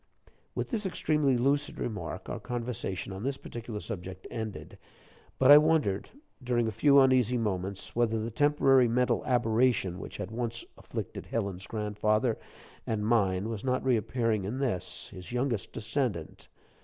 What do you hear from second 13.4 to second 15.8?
was not reappearing in this, his youngest